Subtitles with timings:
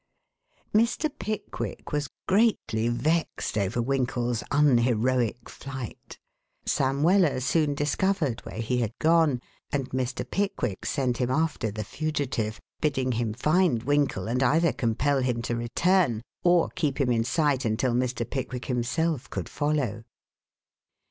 [0.73, 1.11] Mr.
[1.19, 6.17] Pickwick was greatly vexed over Winkle's unheroic flight.
[6.65, 9.41] Sam Weller soon discovered where he had gone,
[9.71, 10.27] and Mr.
[10.27, 15.55] Pickwick sent him after the fugitive, bidding him find Winkle and either compel him to
[15.55, 18.27] return or keep him in sight until Mr.
[18.27, 20.03] Pickwick himself could follow.